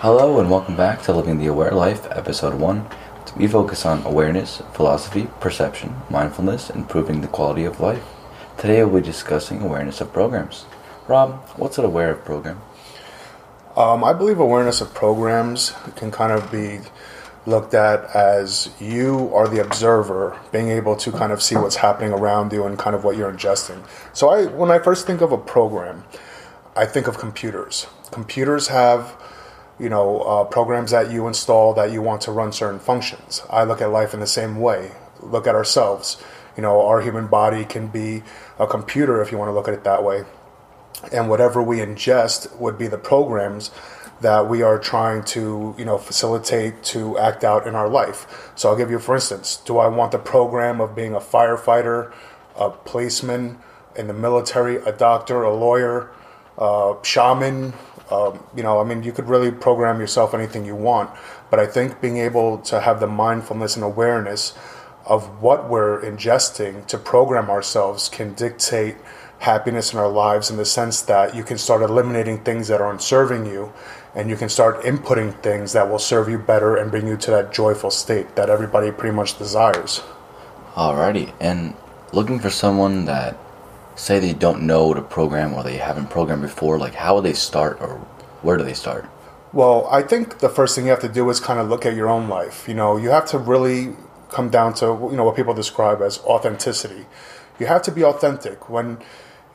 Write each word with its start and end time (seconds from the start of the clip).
Hello 0.00 0.38
and 0.38 0.50
welcome 0.50 0.76
back 0.76 1.00
to 1.02 1.12
Living 1.14 1.38
the 1.38 1.46
Aware 1.46 1.70
Life, 1.70 2.06
Episode 2.10 2.52
1. 2.52 2.86
We 3.34 3.46
focus 3.46 3.86
on 3.86 4.04
awareness, 4.04 4.60
philosophy, 4.74 5.26
perception, 5.40 5.96
mindfulness, 6.10 6.68
improving 6.68 7.22
the 7.22 7.28
quality 7.28 7.64
of 7.64 7.80
life. 7.80 8.04
Today 8.58 8.84
we'll 8.84 9.00
be 9.00 9.06
discussing 9.06 9.62
awareness 9.62 10.02
of 10.02 10.12
programs. 10.12 10.66
Rob, 11.08 11.42
what's 11.56 11.78
an 11.78 11.86
aware 11.86 12.10
of 12.10 12.26
program? 12.26 12.60
Um, 13.74 14.04
I 14.04 14.12
believe 14.12 14.38
awareness 14.38 14.82
of 14.82 14.92
programs 14.92 15.72
can 15.96 16.10
kind 16.10 16.30
of 16.30 16.52
be 16.52 16.80
looked 17.46 17.72
at 17.72 18.04
as 18.14 18.68
you 18.78 19.34
are 19.34 19.48
the 19.48 19.62
observer, 19.62 20.38
being 20.52 20.68
able 20.68 20.96
to 20.96 21.10
kind 21.10 21.32
of 21.32 21.42
see 21.42 21.56
what's 21.56 21.76
happening 21.76 22.12
around 22.12 22.52
you 22.52 22.66
and 22.66 22.78
kind 22.78 22.94
of 22.94 23.02
what 23.02 23.16
you're 23.16 23.32
ingesting. 23.32 23.82
So, 24.12 24.28
I 24.28 24.44
when 24.44 24.70
I 24.70 24.78
first 24.78 25.06
think 25.06 25.22
of 25.22 25.32
a 25.32 25.38
program, 25.38 26.04
I 26.76 26.84
think 26.84 27.06
of 27.06 27.16
computers. 27.16 27.86
Computers 28.10 28.68
have 28.68 29.16
you 29.78 29.88
know 29.88 30.20
uh, 30.20 30.44
programs 30.44 30.90
that 30.90 31.10
you 31.10 31.26
install 31.26 31.74
that 31.74 31.90
you 31.92 32.02
want 32.02 32.22
to 32.22 32.32
run 32.32 32.52
certain 32.52 32.80
functions. 32.80 33.42
I 33.50 33.64
look 33.64 33.80
at 33.80 33.90
life 33.90 34.14
in 34.14 34.20
the 34.20 34.26
same 34.26 34.60
way. 34.60 34.92
Look 35.20 35.46
at 35.46 35.54
ourselves. 35.54 36.22
You 36.56 36.62
know, 36.62 36.86
our 36.86 37.02
human 37.02 37.26
body 37.26 37.64
can 37.66 37.88
be 37.88 38.22
a 38.58 38.66
computer 38.66 39.20
if 39.20 39.30
you 39.30 39.36
want 39.36 39.50
to 39.50 39.52
look 39.52 39.68
at 39.68 39.74
it 39.74 39.84
that 39.84 40.02
way 40.02 40.24
and 41.12 41.28
whatever 41.28 41.62
we 41.62 41.78
ingest 41.78 42.54
would 42.58 42.78
be 42.78 42.86
the 42.86 42.98
programs 42.98 43.70
that 44.20 44.48
we 44.48 44.62
are 44.62 44.78
trying 44.78 45.22
to 45.22 45.74
you 45.76 45.84
know 45.84 45.98
facilitate 45.98 46.82
to 46.82 47.18
act 47.18 47.44
out 47.44 47.66
in 47.66 47.74
our 47.74 47.88
life 47.88 48.50
so 48.54 48.70
i'll 48.70 48.76
give 48.76 48.90
you 48.90 48.98
for 48.98 49.14
instance 49.14 49.56
do 49.56 49.78
i 49.78 49.86
want 49.86 50.12
the 50.12 50.18
program 50.18 50.80
of 50.80 50.94
being 50.94 51.14
a 51.14 51.20
firefighter 51.20 52.12
a 52.56 52.70
policeman 52.70 53.58
in 53.94 54.06
the 54.06 54.14
military 54.14 54.76
a 54.76 54.92
doctor 54.92 55.42
a 55.42 55.54
lawyer 55.54 56.10
a 56.58 56.94
shaman 57.02 57.74
um, 58.10 58.40
you 58.56 58.62
know 58.62 58.80
i 58.80 58.84
mean 58.84 59.02
you 59.02 59.12
could 59.12 59.28
really 59.28 59.50
program 59.50 60.00
yourself 60.00 60.34
anything 60.34 60.64
you 60.64 60.74
want 60.74 61.10
but 61.50 61.58
i 61.58 61.66
think 61.66 62.00
being 62.00 62.18
able 62.18 62.58
to 62.58 62.80
have 62.80 63.00
the 63.00 63.06
mindfulness 63.06 63.76
and 63.76 63.84
awareness 63.84 64.56
of 65.04 65.40
what 65.40 65.68
we're 65.68 66.00
ingesting 66.02 66.84
to 66.86 66.98
program 66.98 67.48
ourselves 67.48 68.08
can 68.08 68.34
dictate 68.34 68.96
happiness 69.38 69.92
in 69.92 69.98
our 69.98 70.08
lives 70.08 70.50
in 70.50 70.56
the 70.56 70.64
sense 70.64 71.02
that 71.02 71.34
you 71.34 71.44
can 71.44 71.58
start 71.58 71.82
eliminating 71.82 72.42
things 72.42 72.68
that 72.68 72.80
aren't 72.80 73.02
serving 73.02 73.46
you 73.46 73.72
and 74.16 74.30
you 74.30 74.36
can 74.36 74.48
start 74.48 74.82
inputting 74.82 75.40
things 75.42 75.74
that 75.74 75.88
will 75.88 75.98
serve 75.98 76.28
you 76.28 76.38
better 76.38 76.74
and 76.76 76.90
bring 76.90 77.06
you 77.06 77.16
to 77.18 77.30
that 77.30 77.52
joyful 77.52 77.90
state 77.90 78.34
that 78.34 78.48
everybody 78.48 78.90
pretty 78.90 79.14
much 79.14 79.38
desires. 79.38 80.02
Alrighty, 80.74 81.34
and 81.38 81.74
looking 82.12 82.40
for 82.40 82.48
someone 82.48 83.04
that 83.04 83.36
say 83.96 84.18
they 84.18 84.32
don't 84.32 84.62
know 84.62 84.94
the 84.94 85.02
program 85.02 85.54
or 85.54 85.62
they 85.62 85.78
haven't 85.78 86.10
programmed 86.10 86.42
before, 86.42 86.78
like 86.78 86.94
how 86.94 87.16
would 87.16 87.24
they 87.24 87.32
start 87.32 87.80
or 87.80 87.98
where 88.42 88.56
do 88.56 88.64
they 88.64 88.74
start? 88.74 89.08
Well, 89.52 89.88
I 89.90 90.02
think 90.02 90.38
the 90.38 90.48
first 90.48 90.74
thing 90.74 90.84
you 90.84 90.90
have 90.90 91.00
to 91.00 91.08
do 91.08 91.28
is 91.30 91.40
kind 91.40 91.58
of 91.58 91.68
look 91.68 91.86
at 91.86 91.96
your 91.96 92.08
own 92.08 92.28
life. 92.28 92.68
You 92.68 92.74
know, 92.74 92.96
you 92.96 93.10
have 93.10 93.26
to 93.26 93.38
really 93.38 93.96
come 94.28 94.50
down 94.50 94.74
to 94.74 94.86
you 95.10 95.16
know 95.16 95.24
what 95.24 95.36
people 95.36 95.54
describe 95.54 96.02
as 96.02 96.18
authenticity. 96.20 97.06
You 97.58 97.66
have 97.66 97.82
to 97.82 97.90
be 97.90 98.04
authentic 98.04 98.68
when 98.68 98.98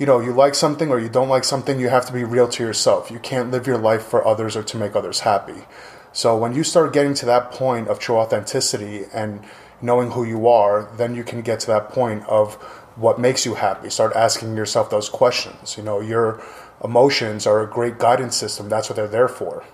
you 0.00 0.06
know 0.06 0.18
you 0.18 0.32
like 0.32 0.54
something 0.54 0.88
or 0.88 0.98
you 0.98 1.10
don't 1.10 1.28
like 1.28 1.44
something 1.44 1.78
you 1.78 1.90
have 1.90 2.06
to 2.06 2.12
be 2.12 2.24
real 2.24 2.48
to 2.48 2.64
yourself 2.64 3.10
you 3.10 3.18
can't 3.18 3.50
live 3.50 3.66
your 3.66 3.76
life 3.76 4.02
for 4.02 4.26
others 4.26 4.56
or 4.56 4.62
to 4.62 4.78
make 4.78 4.96
others 4.96 5.20
happy 5.20 5.66
so 6.12 6.36
when 6.36 6.54
you 6.54 6.64
start 6.64 6.94
getting 6.94 7.12
to 7.12 7.26
that 7.26 7.52
point 7.52 7.86
of 7.86 7.98
true 7.98 8.16
authenticity 8.16 9.04
and 9.12 9.44
knowing 9.82 10.12
who 10.12 10.24
you 10.24 10.48
are 10.48 10.88
then 10.96 11.14
you 11.14 11.22
can 11.22 11.42
get 11.42 11.60
to 11.60 11.66
that 11.66 11.90
point 11.90 12.24
of 12.26 12.56
what 12.96 13.18
makes 13.18 13.44
you 13.46 13.54
happy. 13.54 13.90
Start 13.90 14.14
asking 14.14 14.56
yourself 14.56 14.90
those 14.90 15.08
questions. 15.08 15.76
You 15.76 15.82
know 15.82 16.00
your 16.00 16.42
emotions 16.82 17.46
are 17.46 17.62
a 17.62 17.66
great 17.66 17.98
guidance 17.98 18.36
system. 18.36 18.68
That's 18.68 18.88
what 18.88 18.96
they're 18.96 19.08
there 19.08 19.28
for. 19.28 19.64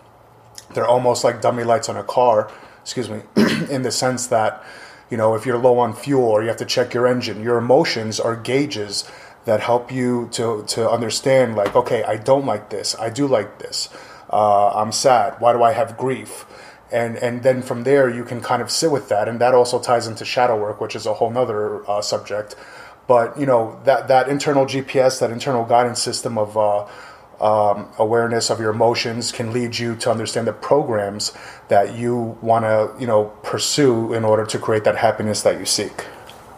They're 0.75 0.87
almost 0.87 1.25
like 1.25 1.41
dummy 1.41 1.65
lights 1.65 1.89
on 1.89 1.97
a 1.97 2.03
car 2.03 2.51
excuse 2.87 3.11
me 3.11 3.21
in 3.69 3.83
the 3.83 3.91
sense 3.91 4.29
that 4.29 4.65
you 5.11 5.17
know 5.17 5.35
if 5.35 5.45
you're 5.45 5.59
low 5.59 5.77
on 5.81 5.93
fuel 5.93 6.23
or 6.23 6.41
you 6.43 6.47
have 6.47 6.57
to 6.57 6.65
check 6.65 6.95
your 6.95 7.05
engine 7.05 7.43
your 7.43 7.59
emotions 7.59 8.21
are 8.21 8.37
gauges 8.37 9.11
that 9.45 9.59
help 9.59 9.91
you 9.91 10.29
to, 10.31 10.65
to 10.69 10.89
understand 10.89 11.57
like 11.57 11.75
okay 11.75 12.05
i 12.05 12.17
don't 12.17 12.47
like 12.47 12.71
this. 12.71 12.95
I 12.99 13.11
do 13.11 13.27
like 13.27 13.59
this. 13.59 13.89
Uh, 14.31 14.69
i'm 14.69 14.93
sad. 14.93 15.35
Why 15.41 15.53
do 15.53 15.65
i 15.65 15.73
have 15.73 15.99
grief? 15.99 16.47
And 16.93 17.17
and 17.17 17.43
then 17.43 17.61
from 17.63 17.83
there 17.83 18.09
you 18.09 18.25
can 18.25 18.41
kind 18.41 18.63
of 18.63 18.71
sit 18.71 18.93
with 18.93 19.09
that. 19.09 19.29
And 19.29 19.41
that 19.41 19.53
also 19.53 19.81
ties 19.81 20.07
into 20.07 20.25
shadow 20.25 20.57
work 20.57 20.81
which 20.81 20.95
is 20.95 21.07
a 21.07 21.15
whole 21.15 21.31
nother 21.31 21.89
uh, 21.91 22.01
subject 22.03 22.55
but 23.07 23.39
you 23.39 23.47
know 23.47 23.81
that 23.85 24.09
that 24.09 24.29
internal 24.29 24.67
gps 24.67 25.21
that 25.21 25.31
internal 25.31 25.65
guidance 25.65 26.03
system 26.03 26.39
of 26.39 26.57
uh, 26.57 26.87
um, 27.39 27.89
awareness 27.99 28.49
of 28.49 28.59
your 28.59 28.71
emotions 28.71 29.31
can 29.31 29.53
lead 29.53 29.79
you 29.79 29.95
to 29.97 30.11
understand 30.11 30.47
the 30.47 30.53
programs 30.53 31.33
that 31.69 31.95
you 31.95 32.39
want 32.41 32.65
to 32.65 32.95
you 33.01 33.07
know 33.07 33.27
pursue 33.43 34.13
in 34.13 34.25
order 34.25 34.47
to 34.47 34.59
create 34.59 34.85
that 34.85 34.97
happiness 34.97 35.43
that 35.43 35.59
you 35.59 35.67
seek 35.67 36.07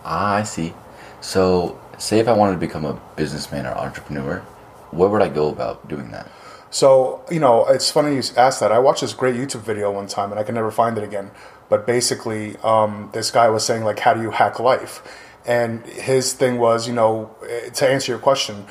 ah 0.04 0.34
i 0.34 0.42
see 0.42 0.72
so 1.20 1.78
say 1.98 2.18
if 2.18 2.28
I 2.28 2.32
wanted 2.32 2.52
to 2.54 2.58
become 2.58 2.84
a 2.84 2.98
businessman 3.16 3.66
or 3.66 3.76
entrepreneur, 3.76 4.38
where 4.90 5.08
would 5.08 5.22
I 5.22 5.28
go 5.28 5.48
about 5.48 5.86
doing 5.88 6.10
that? 6.12 6.28
So, 6.70 7.24
you 7.30 7.40
know, 7.40 7.66
it's 7.66 7.90
funny 7.90 8.14
you 8.14 8.22
asked 8.36 8.60
that. 8.60 8.72
I 8.72 8.78
watched 8.78 9.00
this 9.00 9.14
great 9.14 9.34
YouTube 9.34 9.62
video 9.62 9.90
one 9.90 10.06
time 10.06 10.30
and 10.30 10.38
I 10.38 10.44
can 10.44 10.54
never 10.54 10.70
find 10.70 10.96
it 10.98 11.04
again. 11.04 11.30
But 11.68 11.86
basically, 11.86 12.56
um, 12.58 13.10
this 13.12 13.30
guy 13.30 13.48
was 13.48 13.64
saying, 13.64 13.84
like, 13.84 13.98
how 13.98 14.14
do 14.14 14.22
you 14.22 14.30
hack 14.30 14.58
life? 14.58 15.02
And 15.48 15.84
his 15.86 16.34
thing 16.34 16.58
was, 16.58 16.86
you 16.86 16.92
know, 16.92 17.34
to 17.74 17.88
answer 17.88 18.12
your 18.12 18.18
question, 18.18 18.66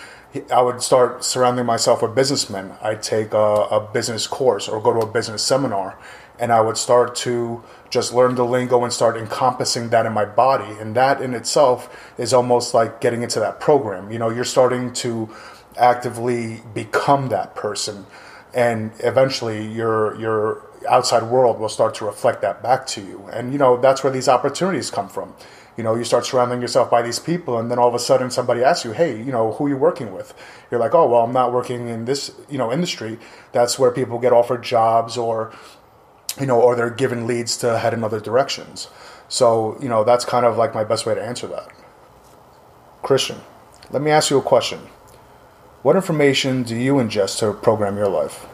I 0.54 0.62
would 0.62 0.84
start 0.84 1.24
surrounding 1.24 1.66
myself 1.66 2.04
with 2.04 2.14
businessmen. 2.14 2.74
I'd 2.84 3.02
take 3.02 3.34
a, 3.34 3.38
a 3.38 3.90
business 3.92 4.28
course 4.28 4.68
or 4.68 4.80
go 4.80 4.94
to 4.94 5.00
a 5.00 5.12
business 5.12 5.42
seminar 5.42 5.98
and 6.40 6.52
I 6.52 6.62
would 6.62 6.78
start 6.78 7.16
to 7.18 7.64
just 7.90 8.14
learn 8.14 8.36
the 8.36 8.46
lingo 8.46 8.84
and 8.84 8.94
start 8.94 9.18
encompassing 9.18 9.90
that 9.90 10.06
in 10.06 10.14
my 10.14 10.26
body. 10.26 10.72
And 10.80 10.96
that 10.96 11.22
in 11.22 11.34
itself 11.34 12.14
is 12.18 12.34
almost 12.34 12.74
like 12.74 13.02
getting 13.02 13.24
into 13.24 13.40
that 13.40 13.60
program. 13.60 14.12
You 14.12 14.20
know, 14.20 14.30
you're 14.30 14.44
starting 14.44 14.94
to 14.94 15.34
actively 15.78 16.62
become 16.74 17.30
that 17.30 17.56
person. 17.56 18.06
And 18.54 18.92
eventually 19.00 19.66
your 19.66 20.20
your 20.20 20.64
outside 20.88 21.24
world 21.24 21.60
will 21.60 21.70
start 21.70 21.96
to 21.96 22.06
reflect 22.06 22.42
that 22.42 22.62
back 22.62 22.86
to 22.88 23.02
you. 23.02 23.28
And 23.34 23.52
you 23.52 23.58
know, 23.58 23.78
that's 23.78 24.04
where 24.04 24.14
these 24.14 24.28
opportunities 24.28 24.92
come 24.92 25.10
from. 25.10 25.34
You 25.78 25.84
know, 25.84 25.96
you 25.96 26.04
start 26.04 26.26
surrounding 26.26 26.60
yourself 26.60 26.90
by 26.90 27.02
these 27.02 27.20
people 27.20 27.60
and 27.60 27.70
then 27.70 27.78
all 27.78 27.88
of 27.88 27.94
a 27.94 28.00
sudden 28.00 28.32
somebody 28.32 28.64
asks 28.64 28.84
you, 28.84 28.92
Hey, 28.92 29.16
you 29.18 29.32
know, 29.32 29.54
who 29.54 29.68
are 29.68 29.70
you 29.70 29.78
working 29.78 30.12
with? 30.12 30.34
You're 30.72 30.80
like, 30.80 30.96
Oh 30.96 31.08
well 31.08 31.24
I'm 31.24 31.34
not 31.34 31.54
working 31.54 31.88
in 31.88 32.06
this, 32.06 32.32
you 32.50 32.58
know, 32.58 32.72
industry. 32.74 33.20
That's 33.52 33.78
where 33.78 33.92
people 33.92 34.20
get 34.20 34.34
offered 34.34 34.64
jobs 34.64 35.18
or 35.18 35.54
you 36.40 36.46
know, 36.46 36.62
or 36.62 36.76
they're 36.76 36.90
given 36.90 37.26
leads 37.26 37.58
to 37.58 37.80
head 37.80 37.94
in 37.94 38.04
other 38.04 38.20
directions. 38.20 38.90
So, 39.28 39.78
you 39.82 39.90
know, 39.90 40.04
that's 40.04 40.26
kind 40.26 40.46
of 40.46 40.58
like 40.58 40.74
my 40.74 40.84
best 40.84 41.06
way 41.06 41.16
to 41.16 41.24
answer 41.24 41.48
that. 41.48 41.68
Christian, 43.02 43.38
let 43.92 44.02
me 44.02 44.12
ask 44.12 44.30
you 44.30 44.38
a 44.38 44.42
question. 44.42 44.80
What 45.82 45.96
information 45.96 46.64
do 46.64 46.76
you 46.76 46.96
ingest 46.96 47.40
to 47.40 47.54
program 47.54 47.98
your 47.98 48.10
life? 48.10 48.46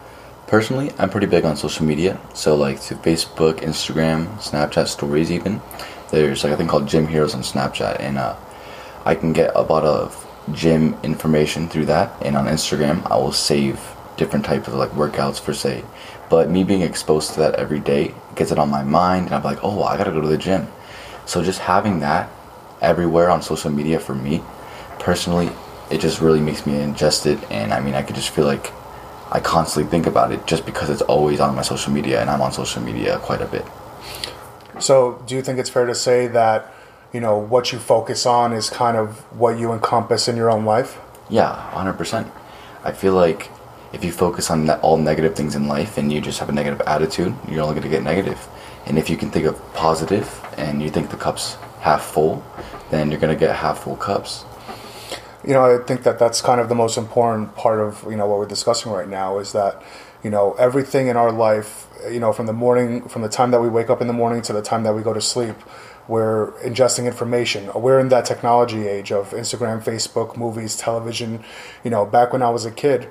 Personally, 0.48 0.92
I'm 1.00 1.10
pretty 1.10 1.28
big 1.28 1.46
on 1.46 1.56
social 1.58 1.86
media. 1.86 2.20
So, 2.34 2.56
like 2.56 2.82
to 2.84 2.96
Facebook, 2.96 3.62
Instagram, 3.62 4.28
Snapchat 4.38 4.88
stories, 4.88 5.32
even. 5.32 5.62
There's 6.14 6.44
like 6.44 6.54
a 6.54 6.58
thing 6.58 6.68
called 6.68 6.88
Gym 6.88 7.08
Heroes 7.08 7.34
on 7.34 7.42
Snapchat, 7.42 8.00
and 8.00 8.18
uh, 8.18 8.36
I 9.04 9.16
can 9.16 9.34
get 9.34 9.52
a 9.56 9.62
lot 9.62 9.84
of 9.84 10.20
gym 10.54 10.96
information 11.04 11.68
through 11.68 11.88
that. 11.88 12.14
And 12.22 12.38
on 12.38 12.46
Instagram, 12.46 13.10
I 13.10 13.18
will 13.18 13.32
save 13.32 13.80
different 14.16 14.46
types 14.46 14.68
of 14.68 14.76
like 14.76 14.92
workouts 14.92 15.40
for 15.40 15.54
say 15.56 15.84
but 16.34 16.50
me 16.50 16.64
being 16.64 16.82
exposed 16.82 17.34
to 17.34 17.40
that 17.40 17.54
every 17.56 17.80
day 17.80 18.12
gets 18.36 18.52
it 18.52 18.58
on 18.58 18.68
my 18.68 18.84
mind, 18.84 19.28
and 19.28 19.36
I'm 19.36 19.44
like, 19.44 19.60
oh, 19.64 19.84
I 19.84 19.98
gotta 19.98 20.12
go 20.12 20.20
to 20.20 20.28
the 20.28 20.38
gym. 20.38 20.68
So 21.28 21.44
just 21.44 21.60
having 21.60 22.00
that 22.00 22.28
everywhere 22.82 23.30
on 23.30 23.44
social 23.44 23.70
media 23.70 24.00
for 24.00 24.16
me, 24.16 24.42
personally, 24.98 25.52
it 25.92 26.02
just 26.02 26.22
really 26.22 26.42
makes 26.42 26.66
me 26.66 26.74
ingest 26.74 27.28
it, 27.28 27.40
and 27.52 27.72
I 27.72 27.80
mean, 27.82 27.94
I 27.94 28.02
could 28.02 28.16
just 28.16 28.32
feel 28.32 28.46
like 28.46 28.72
I 29.32 29.40
constantly 29.40 29.92
think 29.92 30.08
about 30.08 30.32
it 30.32 30.48
just 30.48 30.66
because 30.66 30.90
it's 30.90 31.04
always 31.04 31.40
on 31.40 31.56
my 31.56 31.62
social 31.62 31.94
media, 31.94 32.20
and 32.20 32.32
I'm 32.32 32.42
on 32.42 32.52
social 32.52 32.82
media 32.82 33.20
quite 33.20 33.42
a 33.42 33.48
bit. 33.48 33.66
So, 34.80 35.24
do 35.28 35.36
you 35.36 35.42
think 35.42 35.60
it's 35.60 35.70
fair 35.70 35.86
to 35.86 35.96
say 35.96 36.28
that 36.28 36.74
you 37.14 37.20
know 37.20 37.38
what 37.38 37.72
you 37.72 37.80
focus 37.80 38.26
on 38.26 38.54
is 38.54 38.70
kind 38.70 38.98
of 38.98 39.20
what 39.40 39.60
you 39.60 39.72
encompass 39.72 40.28
in 40.28 40.36
your 40.36 40.50
own 40.50 40.66
life? 40.66 41.00
Yeah, 41.30 41.54
hundred 41.72 41.94
percent. 41.94 42.32
I 42.84 42.92
feel 42.92 43.14
like 43.14 43.50
if 43.94 44.04
you 44.04 44.12
focus 44.12 44.50
on 44.50 44.70
all 44.82 44.98
negative 44.98 45.36
things 45.36 45.56
in 45.56 45.68
life 45.68 45.98
and 45.98 46.12
you 46.12 46.20
just 46.20 46.40
have 46.40 46.50
a 46.50 46.52
negative 46.52 46.82
attitude, 46.82 47.34
you're 47.48 47.62
only 47.62 47.76
going 47.76 47.84
to 47.84 47.90
get 47.90 48.04
negative. 48.04 48.48
And 48.86 48.98
if 48.98 49.10
you 49.10 49.16
can 49.16 49.30
think 49.30 49.46
of 49.46 49.74
positive 49.74 50.44
and 50.58 50.82
you 50.82 50.90
think 50.90 51.10
the 51.10 51.18
cup's 51.18 51.56
half 51.80 52.04
full, 52.04 52.44
then 52.90 53.12
you're 53.12 53.20
going 53.20 53.34
to 53.34 53.40
get 53.40 53.56
half 53.56 53.84
full 53.84 53.96
cups. 53.96 54.46
You 55.46 55.54
know, 55.54 55.64
I 55.64 55.84
think 55.84 56.04
that 56.04 56.20
that's 56.20 56.42
kind 56.42 56.60
of 56.60 56.70
the 56.70 56.76
most 56.76 56.98
important 56.98 57.56
part 57.56 57.80
of 57.80 58.04
you 58.10 58.16
know 58.16 58.26
what 58.26 58.40
we're 58.40 58.48
discussing 58.48 58.92
right 58.92 59.08
now 59.08 59.40
is 59.40 59.52
that 59.52 59.82
you 60.24 60.30
know 60.30 60.54
everything 60.54 61.08
in 61.08 61.18
our 61.18 61.32
life, 61.32 61.88
you 62.12 62.20
know, 62.20 62.34
from 62.34 62.46
the 62.46 62.54
morning, 62.54 63.08
from 63.08 63.22
the 63.22 63.30
time 63.30 63.52
that 63.52 63.62
we 63.62 63.70
wake 63.70 63.90
up 63.90 64.02
in 64.02 64.08
the 64.08 64.14
morning 64.14 64.42
to 64.44 64.54
the 64.54 64.62
time 64.62 64.84
that 64.84 64.94
we 64.94 65.02
go 65.02 65.14
to 65.14 65.22
sleep, 65.22 65.56
we're 66.08 66.52
ingesting 66.64 67.06
information. 67.06 67.70
We're 67.74 68.00
in 68.00 68.10
that 68.10 68.26
technology 68.26 68.88
age 68.88 69.12
of 69.12 69.32
Instagram, 69.32 69.84
Facebook, 69.84 70.36
movies, 70.38 70.76
television. 70.76 71.44
You 71.84 71.92
know, 71.92 72.06
back 72.06 72.34
when 72.34 72.42
I 72.42 72.50
was 72.50 72.66
a 72.66 72.72
kid, 72.72 73.10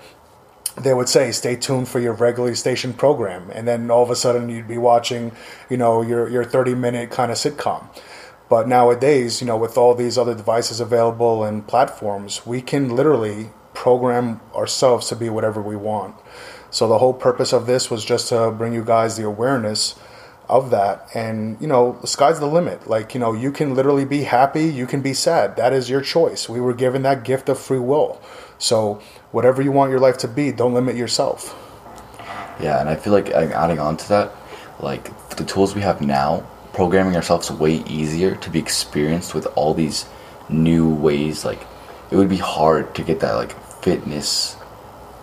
they 0.76 0.94
would 0.94 1.08
say, 1.08 1.32
"Stay 1.32 1.56
tuned 1.56 1.88
for 1.88 2.00
your 2.00 2.12
regularly 2.12 2.54
stationed 2.54 2.98
program," 2.98 3.50
and 3.54 3.66
then 3.66 3.90
all 3.90 4.02
of 4.02 4.10
a 4.10 4.16
sudden 4.16 4.48
you'd 4.48 4.68
be 4.68 4.78
watching, 4.78 5.32
you 5.68 5.76
know, 5.76 6.02
your 6.02 6.28
your 6.28 6.44
thirty 6.44 6.74
minute 6.74 7.10
kind 7.10 7.30
of 7.30 7.38
sitcom. 7.38 7.84
But 8.48 8.68
nowadays, 8.68 9.40
you 9.40 9.46
know, 9.46 9.56
with 9.56 9.78
all 9.78 9.94
these 9.94 10.18
other 10.18 10.34
devices 10.34 10.80
available 10.80 11.42
and 11.44 11.66
platforms, 11.66 12.44
we 12.44 12.60
can 12.60 12.94
literally 12.94 13.50
program 13.72 14.40
ourselves 14.54 15.08
to 15.08 15.16
be 15.16 15.30
whatever 15.30 15.62
we 15.62 15.76
want. 15.76 16.14
So 16.72 16.88
the 16.88 16.98
whole 16.98 17.12
purpose 17.12 17.52
of 17.52 17.66
this 17.66 17.90
was 17.90 18.02
just 18.04 18.30
to 18.30 18.50
bring 18.50 18.72
you 18.72 18.82
guys 18.82 19.16
the 19.19 19.24
awareness 19.24 19.94
of 20.48 20.70
that. 20.70 21.06
And 21.14 21.60
you 21.60 21.69
know 21.69 21.98
the 22.00 22.06
sky's 22.06 22.40
the 22.40 22.46
limit. 22.46 22.88
Like 22.88 23.14
you 23.14 23.20
know 23.20 23.34
you 23.34 23.52
can 23.52 23.74
literally 23.74 24.06
be 24.06 24.22
happy 24.22 24.64
you 24.64 24.86
can 24.86 25.02
be 25.02 25.12
sad. 25.12 25.56
That 25.56 25.72
is 25.74 25.90
your 25.90 26.00
choice. 26.00 26.48
We 26.48 26.60
were 26.60 26.74
given 26.74 27.02
that 27.02 27.24
gift 27.24 27.48
of 27.50 27.58
free 27.58 27.78
will. 27.78 28.20
So 28.58 29.00
whatever 29.32 29.60
you 29.60 29.70
want 29.70 29.90
your 29.90 30.00
life 30.00 30.16
to 30.19 30.28
be 30.28 30.50
don't 30.50 30.72
limit 30.72 30.96
yourself. 30.96 31.58
Yeah, 32.58 32.80
and 32.80 32.88
I 32.88 32.96
feel 32.96 33.12
like 33.12 33.28
adding 33.30 33.78
on 33.78 33.96
to 33.98 34.08
that, 34.08 34.32
like 34.80 35.28
the 35.30 35.44
tools 35.44 35.75
we 35.75 35.82
have 35.82 36.00
now, 36.00 36.46
programming 36.72 37.16
ourselves 37.16 37.50
way 37.50 37.82
easier 37.84 38.34
to 38.36 38.50
be 38.50 38.58
experienced 38.58 39.34
with 39.34 39.46
all 39.56 39.75
these 39.75 40.06
new 40.48 40.88
ways. 40.94 41.44
Like 41.44 41.66
it 42.10 42.16
would 42.16 42.30
be 42.30 42.38
hard 42.38 42.94
to 42.94 43.02
get 43.02 43.20
that 43.20 43.34
like 43.34 43.52
fitness 43.82 44.56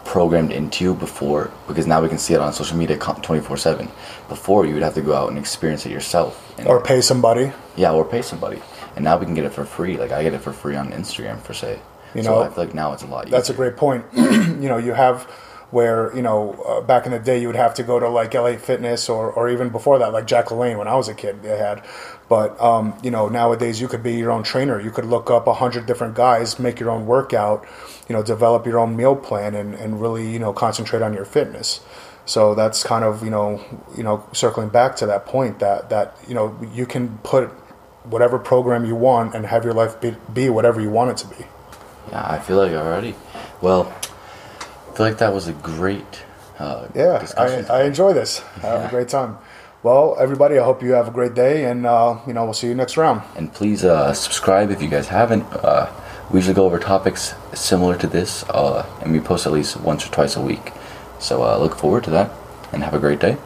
programmed 0.09 0.51
into 0.51 0.83
you 0.83 0.95
before 0.95 1.51
because 1.67 1.85
now 1.85 2.01
we 2.01 2.09
can 2.09 2.17
see 2.17 2.33
it 2.33 2.39
on 2.39 2.51
social 2.51 2.75
media 2.75 2.97
twenty 2.97 3.41
four 3.41 3.55
seven. 3.57 3.87
Before 4.27 4.65
you 4.65 4.73
would 4.73 4.81
have 4.81 4.95
to 4.95 5.03
go 5.03 5.13
out 5.13 5.29
and 5.29 5.37
experience 5.37 5.85
it 5.85 5.91
yourself. 5.91 6.31
And, 6.57 6.67
or 6.67 6.81
pay 6.81 6.99
somebody 6.99 7.51
yeah, 7.77 7.93
or 7.93 8.03
pay 8.03 8.23
somebody. 8.23 8.59
And 8.95 9.05
now 9.05 9.19
we 9.19 9.25
can 9.27 9.35
get 9.35 9.45
it 9.45 9.53
for 9.53 9.65
free. 9.65 9.97
Like 9.97 10.11
I 10.11 10.23
get 10.23 10.33
it 10.33 10.41
for 10.41 10.51
free 10.51 10.75
on 10.75 10.91
Instagram 10.91 11.39
for 11.39 11.53
say. 11.53 11.79
You 12.15 12.23
so 12.23 12.31
know, 12.31 12.41
I 12.41 12.49
feel 12.49 12.65
like 12.65 12.73
now 12.73 12.91
it's 12.93 13.03
a 13.03 13.05
lot 13.05 13.27
easier. 13.27 13.37
That's 13.37 13.51
a 13.51 13.53
great 13.53 13.77
point. 13.77 14.03
you 14.13 14.67
know, 14.67 14.77
you 14.77 14.93
have 14.93 15.31
where 15.71 16.15
you 16.15 16.21
know 16.21 16.53
uh, 16.67 16.81
back 16.81 17.05
in 17.05 17.11
the 17.11 17.19
day 17.19 17.39
you 17.39 17.47
would 17.47 17.55
have 17.55 17.73
to 17.75 17.83
go 17.83 17.99
to 17.99 18.09
like 18.09 18.33
LA 18.33 18.57
Fitness 18.57 19.09
or 19.09 19.31
or 19.31 19.49
even 19.49 19.69
before 19.69 19.99
that 19.99 20.13
like 20.13 20.25
Jack 20.25 20.47
LaLanne 20.47 20.77
when 20.77 20.87
I 20.87 20.95
was 20.95 21.07
a 21.07 21.13
kid 21.13 21.43
they 21.43 21.57
had. 21.57 21.83
But 22.27 22.59
um, 22.61 22.97
you 23.03 23.11
know 23.11 23.29
nowadays 23.29 23.79
you 23.79 23.87
could 23.87 24.03
be 24.03 24.15
your 24.15 24.31
own 24.31 24.43
trainer. 24.43 24.79
You 24.79 24.91
could 24.91 25.05
look 25.05 25.29
up 25.29 25.47
a 25.47 25.53
hundred 25.53 25.85
different 25.85 26.15
guys, 26.15 26.59
make 26.59 26.79
your 26.79 26.89
own 26.89 27.05
workout, 27.05 27.67
you 28.07 28.13
know, 28.13 28.23
develop 28.23 28.65
your 28.65 28.79
own 28.79 28.95
meal 28.95 29.15
plan, 29.15 29.55
and 29.55 29.75
and 29.75 30.01
really 30.01 30.31
you 30.31 30.39
know 30.39 30.53
concentrate 30.53 31.01
on 31.01 31.13
your 31.13 31.25
fitness. 31.25 31.81
So 32.25 32.53
that's 32.53 32.83
kind 32.83 33.03
of 33.03 33.23
you 33.23 33.31
know 33.31 33.63
you 33.97 34.03
know 34.03 34.23
circling 34.33 34.69
back 34.69 34.95
to 34.97 35.05
that 35.07 35.25
point 35.25 35.59
that 35.59 35.89
that 35.89 36.15
you 36.27 36.35
know 36.35 36.57
you 36.73 36.85
can 36.85 37.17
put 37.19 37.49
whatever 38.03 38.39
program 38.39 38.85
you 38.85 38.95
want 38.95 39.35
and 39.35 39.45
have 39.45 39.63
your 39.63 39.73
life 39.73 39.99
be, 40.01 40.15
be 40.33 40.49
whatever 40.49 40.81
you 40.81 40.89
want 40.89 41.11
it 41.11 41.17
to 41.17 41.27
be. 41.27 41.45
Yeah, 42.11 42.25
I 42.27 42.39
feel 42.39 42.57
like 42.57 42.71
already. 42.71 43.15
Well, 43.61 43.93
feel 44.99 45.07
like 45.07 45.19
that 45.19 45.33
was 45.33 45.47
a 45.47 45.53
great. 45.53 46.25
Uh, 46.59 46.85
Yeah, 46.93 47.15
I, 47.15 47.19
discussion. 47.19 47.65
I 47.71 47.83
enjoy 47.83 48.11
this. 48.11 48.43
I 48.57 48.67
have 48.67 48.85
a 48.87 48.89
great 48.89 49.07
time. 49.07 49.37
Well, 49.81 50.17
everybody, 50.19 50.59
I 50.59 50.63
hope 50.65 50.83
you 50.83 50.91
have 50.91 51.07
a 51.07 51.11
great 51.11 51.33
day, 51.35 51.63
and 51.71 51.85
uh, 51.85 52.19
you 52.27 52.33
know 52.33 52.43
we'll 52.43 52.53
see 52.61 52.67
you 52.67 52.75
next 52.75 52.97
round. 52.97 53.21
and 53.37 53.47
please 53.53 53.85
uh, 53.85 54.13
subscribe 54.13 54.71
if 54.71 54.81
you 54.81 54.89
guys 54.89 55.07
haven't. 55.07 55.45
Uh, 55.53 55.87
we 56.29 56.39
usually 56.39 56.53
go 56.53 56.65
over 56.65 56.79
topics 56.79 57.33
similar 57.53 57.95
to 57.97 58.07
this, 58.07 58.43
uh, 58.49 58.83
and 59.01 59.13
we 59.13 59.21
post 59.21 59.47
at 59.47 59.53
least 59.53 59.79
once 59.79 60.05
or 60.05 60.11
twice 60.11 60.35
a 60.35 60.41
week. 60.41 60.73
So 61.19 61.43
uh, 61.43 61.57
look 61.63 61.75
forward 61.79 62.03
to 62.03 62.11
that, 62.17 62.29
and 62.73 62.83
have 62.83 62.93
a 62.93 62.99
great 62.99 63.21
day. 63.21 63.39